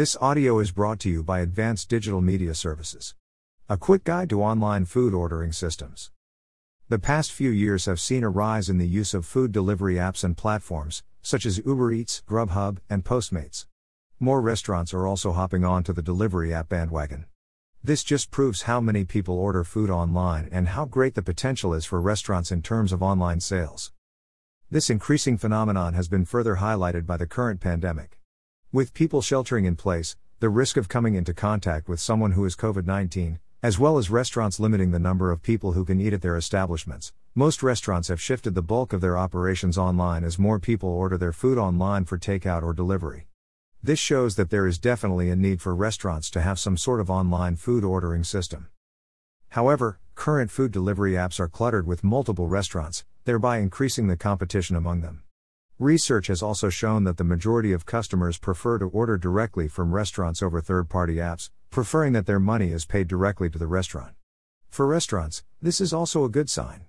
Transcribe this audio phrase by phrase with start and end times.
[0.00, 3.14] This audio is brought to you by Advanced Digital Media Services.
[3.68, 6.10] A quick guide to online food ordering systems.
[6.88, 10.24] The past few years have seen a rise in the use of food delivery apps
[10.24, 13.66] and platforms, such as Uber Eats, Grubhub, and Postmates.
[14.18, 17.26] More restaurants are also hopping on to the delivery app bandwagon.
[17.84, 21.84] This just proves how many people order food online and how great the potential is
[21.84, 23.92] for restaurants in terms of online sales.
[24.70, 28.19] This increasing phenomenon has been further highlighted by the current pandemic.
[28.72, 32.54] With people sheltering in place, the risk of coming into contact with someone who is
[32.54, 36.22] COVID 19, as well as restaurants limiting the number of people who can eat at
[36.22, 40.88] their establishments, most restaurants have shifted the bulk of their operations online as more people
[40.88, 43.26] order their food online for takeout or delivery.
[43.82, 47.10] This shows that there is definitely a need for restaurants to have some sort of
[47.10, 48.68] online food ordering system.
[49.48, 55.00] However, current food delivery apps are cluttered with multiple restaurants, thereby increasing the competition among
[55.00, 55.24] them.
[55.80, 60.42] Research has also shown that the majority of customers prefer to order directly from restaurants
[60.42, 64.12] over third party apps, preferring that their money is paid directly to the restaurant.
[64.68, 66.84] For restaurants, this is also a good sign.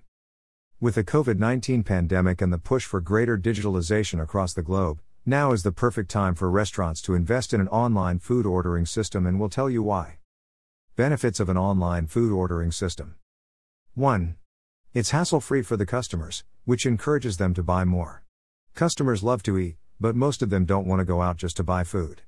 [0.78, 5.52] With the COVID 19 pandemic and the push for greater digitalization across the globe, now
[5.52, 9.40] is the perfect time for restaurants to invest in an online food ordering system, and
[9.40, 10.18] we'll tell you why.
[10.96, 13.14] Benefits of an online food ordering system
[13.94, 14.36] 1.
[14.92, 18.21] It's hassle free for the customers, which encourages them to buy more.
[18.74, 21.62] Customers love to eat, but most of them don't want to go out just to
[21.62, 22.22] buy food.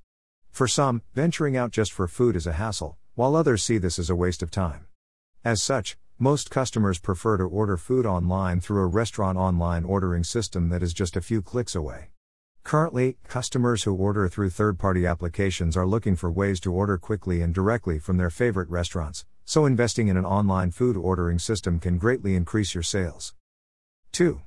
[0.50, 4.10] For some, venturing out just for food is a hassle, while others see this as
[4.10, 4.86] a waste of time.
[5.42, 10.68] As such, most customers prefer to order food online through a restaurant online ordering system
[10.68, 12.10] that is just a few clicks away.
[12.62, 17.40] Currently, customers who order through third party applications are looking for ways to order quickly
[17.40, 21.96] and directly from their favorite restaurants, so investing in an online food ordering system can
[21.96, 23.34] greatly increase your sales.
[24.12, 24.42] 2.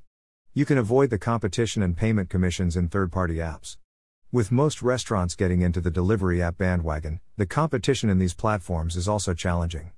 [0.57, 3.77] You can avoid the competition and payment commissions in third party apps.
[4.31, 9.07] With most restaurants getting into the delivery app bandwagon, the competition in these platforms is
[9.07, 9.91] also challenging.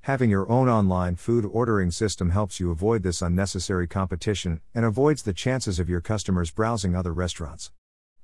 [0.00, 5.22] Having your own online food ordering system helps you avoid this unnecessary competition and avoids
[5.22, 7.70] the chances of your customers browsing other restaurants.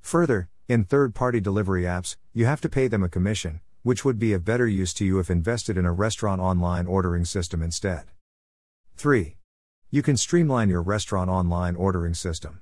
[0.00, 4.18] Further, in third party delivery apps, you have to pay them a commission, which would
[4.18, 8.06] be of better use to you if invested in a restaurant online ordering system instead.
[8.96, 9.35] 3.
[9.88, 12.60] You can streamline your restaurant online ordering system.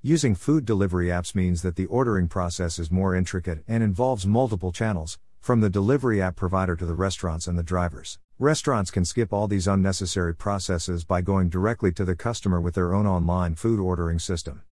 [0.00, 4.72] Using food delivery apps means that the ordering process is more intricate and involves multiple
[4.72, 8.18] channels, from the delivery app provider to the restaurants and the drivers.
[8.38, 12.94] Restaurants can skip all these unnecessary processes by going directly to the customer with their
[12.94, 14.62] own online food ordering system.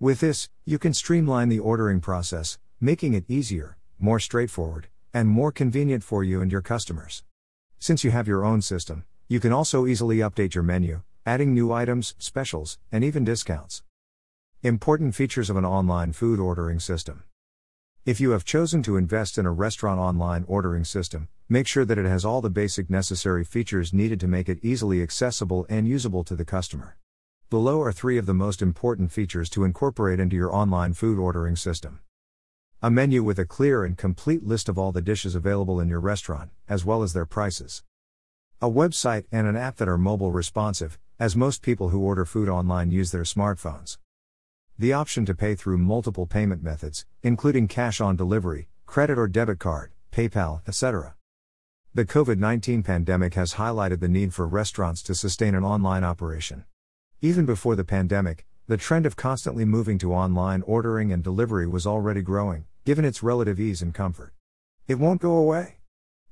[0.00, 5.52] With this, you can streamline the ordering process, making it easier, more straightforward, and more
[5.52, 7.22] convenient for you and your customers.
[7.78, 11.72] Since you have your own system, you can also easily update your menu, adding new
[11.72, 13.82] items, specials, and even discounts.
[14.62, 17.24] Important features of an online food ordering system.
[18.04, 21.96] If you have chosen to invest in a restaurant online ordering system, make sure that
[21.96, 26.24] it has all the basic necessary features needed to make it easily accessible and usable
[26.24, 26.98] to the customer.
[27.48, 31.56] Below are three of the most important features to incorporate into your online food ordering
[31.56, 32.00] system.
[32.82, 36.00] A menu with a clear and complete list of all the dishes available in your
[36.00, 37.82] restaurant, as well as their prices.
[38.60, 42.50] A website and an app that are mobile responsive, as most people who order food
[42.50, 43.96] online use their smartphones.
[44.78, 49.58] The option to pay through multiple payment methods, including cash on delivery, credit or debit
[49.58, 51.14] card, PayPal, etc.
[51.94, 56.66] The COVID 19 pandemic has highlighted the need for restaurants to sustain an online operation.
[57.22, 61.86] Even before the pandemic, the trend of constantly moving to online ordering and delivery was
[61.86, 64.34] already growing, given its relative ease and comfort.
[64.86, 65.76] It won't go away.